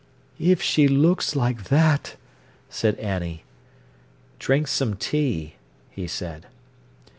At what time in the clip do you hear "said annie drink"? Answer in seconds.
2.71-4.65